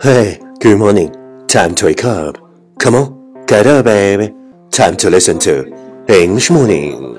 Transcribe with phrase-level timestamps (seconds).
[0.00, 1.12] Hey, good morning.
[1.48, 2.38] Time to wake up.
[2.78, 4.32] Come on, get up, baby.
[4.70, 5.66] Time to listen to
[6.08, 7.16] English Morning.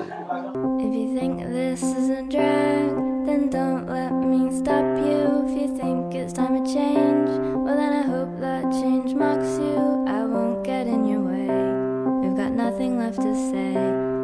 [0.80, 2.88] If you think this is a drag,
[3.26, 5.44] then don't let me stop you.
[5.46, 7.28] If you think it's time to change,
[7.66, 10.06] well then I hope that change mocks you.
[10.08, 12.26] I won't get in your way.
[12.26, 13.74] We've got nothing left to say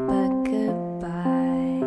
[0.08, 1.82] but goodbye.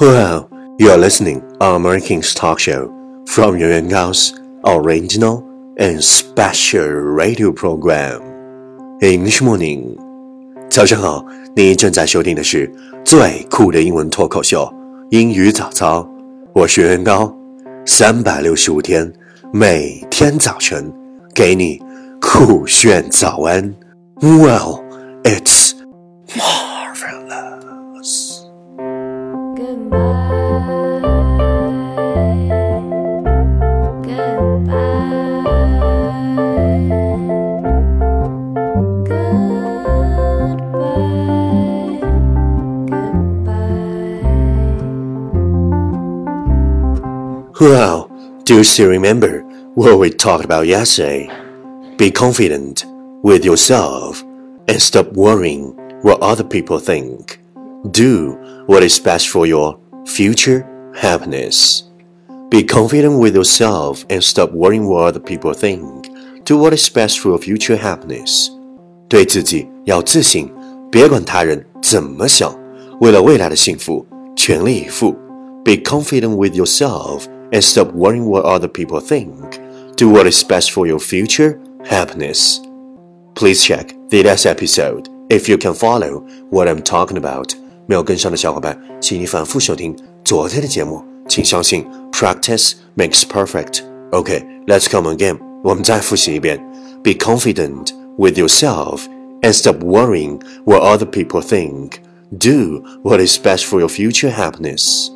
[0.00, 0.48] Well,
[0.78, 2.94] you're listening on American's talk show
[3.26, 5.42] from your Yuan Gao's original
[5.76, 8.20] and special radio program
[9.00, 9.96] English Morning.
[10.70, 11.24] 早上好，
[11.54, 12.70] 你正在收听的是
[13.04, 14.72] 最酷的英文脱口秀——
[15.10, 16.08] 英语早操。
[16.54, 17.34] 我是袁高，
[17.84, 19.12] 三百六十五天，
[19.52, 20.90] 每天早晨
[21.34, 21.80] 给你
[22.20, 23.74] 酷炫早安。
[24.20, 24.82] Well,
[25.24, 25.63] it's
[47.59, 48.09] Well,
[48.45, 49.43] do you still remember
[49.75, 51.29] what we talked about yesterday?
[51.97, 52.85] Be confident
[53.21, 54.23] with yourself
[54.67, 57.39] and stop worrying what other people think.
[57.91, 61.83] Do what is best for your future happiness.
[62.49, 66.07] Be confident with yourself and stop worrying what other people think.
[66.45, 68.49] Do what is best for your future happiness.
[69.09, 70.49] 对自己要自信，
[70.89, 72.55] 别管他人怎么想，
[73.01, 75.15] 为了未来的幸福，全力以赴。
[75.65, 79.59] Be confident with yourself and stop worrying what other people think.
[79.95, 82.59] Do what is best for your future happiness.
[83.35, 87.53] Please check the last episode if you can follow what I'm talking about.
[87.85, 91.03] 没有跟上的小伙伴，请你反复收听昨天的节目。
[91.27, 93.81] 请相信，practice makes perfect.
[94.11, 95.39] OK, let's come again.
[95.63, 96.59] 我们再复习一遍。
[97.03, 99.01] Be confident with yourself
[99.41, 101.99] and stop worrying what other people think.
[102.31, 105.09] Do what is best for your future happiness.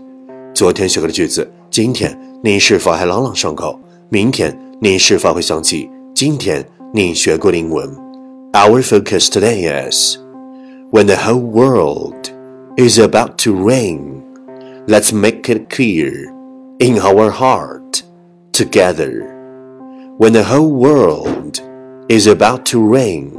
[0.54, 3.80] 昨天学过的句子，今天 你是否还朗朗上口？
[4.10, 7.90] 明天你是否会想起今天你学过的英文？
[8.54, 10.18] Our focus today is
[10.92, 12.30] when the whole world
[12.78, 14.22] is about to rain.
[14.86, 16.30] Let's make it clear
[16.80, 18.02] in our heart
[18.52, 19.26] together.
[20.20, 21.60] When the whole world
[22.10, 23.32] is about to rain,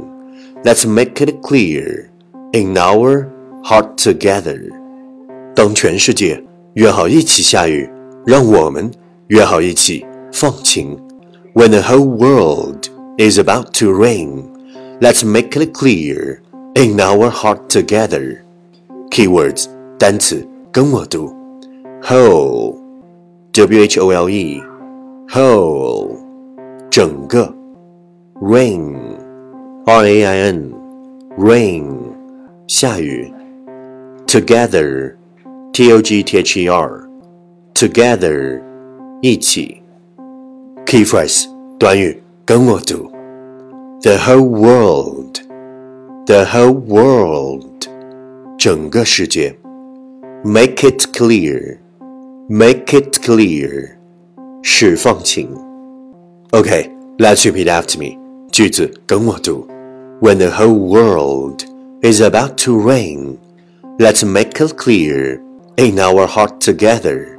[0.63, 2.09] let's make it clear
[2.51, 3.29] in our
[3.63, 4.59] heart together.
[5.55, 6.43] 当全世界
[6.73, 7.89] 约好一起下雨，
[8.25, 8.89] 让我们
[9.27, 10.97] 约好一起放晴。
[11.53, 14.43] When the whole world is about to rain,
[14.99, 16.39] let's make it clear
[16.75, 18.39] in our heart together.
[19.09, 21.33] Keywords 单词跟我读，
[22.03, 22.75] whole,
[23.53, 24.61] w h o l e,
[25.29, 26.17] whole
[26.89, 27.53] 整个，
[28.41, 28.97] rain,
[29.85, 30.73] r a i n,
[31.37, 31.85] rain
[32.67, 33.31] 下雨，
[34.27, 35.13] together,
[35.71, 37.07] t o g t h e r,
[37.79, 38.61] together
[39.21, 39.81] 一起。
[40.85, 41.45] Key phrase
[41.79, 43.09] 短语跟我读，
[44.01, 45.39] the whole world,
[46.25, 47.87] the whole world
[48.57, 49.55] 整个世界，
[50.43, 51.77] make it clear,
[52.47, 53.89] make it clear
[54.61, 55.49] 释放情。
[56.51, 58.17] Okay, let's repeat after me.
[58.51, 59.67] 句子跟我读，
[60.21, 61.63] When the whole world
[62.01, 63.37] is about to rain,
[63.97, 65.41] let's make it clear
[65.77, 67.35] in our heart together.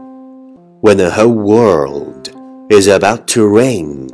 [0.82, 2.30] When the whole world
[2.68, 4.08] is about to rain,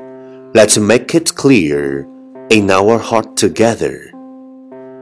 [0.55, 2.07] let's make it clear
[2.49, 4.11] in our heart together.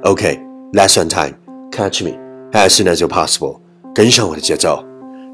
[0.05, 0.41] Okay,
[0.73, 1.37] lesson time.
[1.71, 2.19] Catch me
[2.53, 3.61] as soon as you're possible.
[3.95, 4.85] 跟上我的节奏。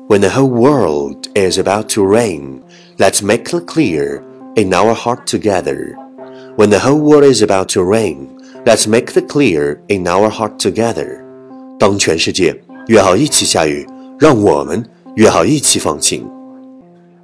[0.08, 2.60] When the whole world is about to rain,
[2.98, 4.22] let's make it clear
[4.54, 5.94] in our heart together.
[6.56, 8.28] When the whole world is about to rain,
[8.64, 11.22] let's make it clear in our heart together.
[11.78, 13.86] 当全世界约好一起下雨，
[14.19, 14.84] 让我们
[15.16, 16.25] 约好一起放晴。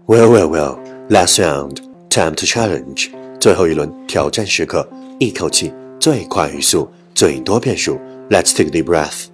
[0.07, 0.78] Well, well, well.
[1.10, 1.78] Last round,
[2.10, 3.10] time to challenge.
[3.39, 4.88] 最后一轮挑战时刻，
[5.19, 7.98] 一口气最快语速，最多变数。
[8.30, 9.28] Let's take a deep breath.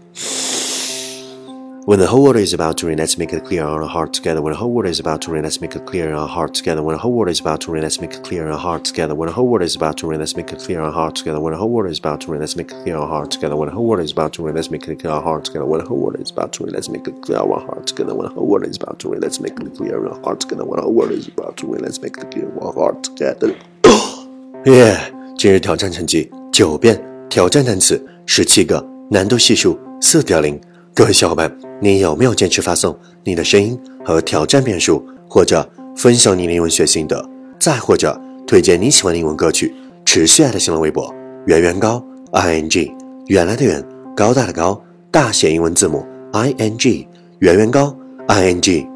[1.89, 4.13] When the whole world is about to rain, let's make it clear in our heart
[4.13, 4.43] together.
[4.43, 6.55] When the whole world is about to rain, let's make it clear in our heart
[6.55, 6.83] together.
[6.83, 8.85] When the whole world is about to rain, let's make it clear in our heart
[8.85, 9.15] together.
[9.15, 11.17] When the whole world is about to rain, let's make it clear in our heart
[11.17, 11.41] together.
[11.41, 13.31] When the whole world is about to rain, let's make it clear in our heart
[13.31, 13.57] together.
[13.57, 15.47] When the whole world is about to rain, let's make it clear in our heart
[15.47, 15.65] together.
[15.65, 17.87] When the whole world is about to rain, let's make it clear in our heart
[17.87, 18.15] together.
[18.15, 20.41] When the whole world is about to rain, let's make it clear in our heart
[20.41, 20.65] together.
[20.65, 23.03] When the whole world is about to rain, let's make it clear in our heart
[23.03, 23.55] together.
[24.65, 25.01] Yeah，
[25.39, 30.61] 今日挑战成绩九遍，挑战单词十七个，难度系数四点零。
[30.95, 31.49] 各位小伙伴，
[31.84, 39.76] 你有没有坚持发送你的声音和挑战变数，或者分享你的英文学心得再或者推荐你喜欢的英文歌曲，
[40.06, 41.14] 持续爱的新浪微博
[41.46, 42.02] 圆圆高
[42.32, 42.90] i n g
[43.28, 43.84] 原来的圆
[44.16, 44.82] 高大的高
[45.12, 47.06] 大写英文字母 i n g
[47.40, 47.94] 圆圆高
[48.28, 48.88] i n g。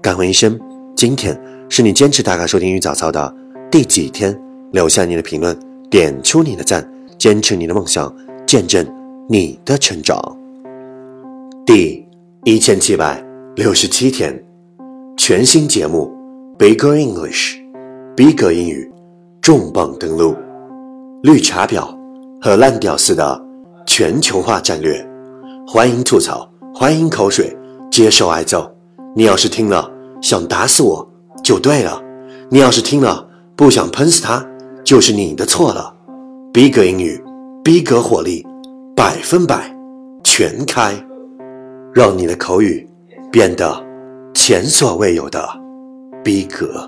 [0.00, 0.56] 感恩一生，
[0.94, 1.36] 今天
[1.68, 3.34] 是你坚持打卡收听英语早操的
[3.68, 4.40] 第几天？
[4.70, 5.58] 留下你的评论，
[5.90, 6.88] 点出你的赞，
[7.18, 8.14] 坚持你的梦想，
[8.46, 8.86] 见证
[9.28, 10.16] 你的成长。
[11.66, 12.05] 第
[12.48, 13.20] 一千七百
[13.56, 14.40] 六十七天，
[15.16, 16.08] 全新节目
[16.60, 17.56] 《Bigger English》，
[18.14, 18.88] 逼格英语
[19.42, 20.32] 重磅登陆，
[21.24, 21.88] 绿茶婊
[22.40, 23.44] 和烂屌丝的
[23.84, 25.04] 全球化战略。
[25.66, 27.52] 欢迎吐槽，欢迎口水，
[27.90, 28.72] 接受挨揍。
[29.16, 29.90] 你要是听了
[30.22, 31.04] 想打死我
[31.42, 32.00] 就对了，
[32.48, 34.46] 你要是听了不想喷死他，
[34.84, 35.92] 就是你的错了。
[36.52, 37.20] 逼格英语，
[37.64, 38.46] 逼格火力，
[38.94, 39.76] 百分百
[40.22, 40.94] 全开。
[41.96, 42.86] 让你的口语
[43.32, 43.82] 变得
[44.34, 45.48] 前所未有的
[46.22, 46.86] 逼格。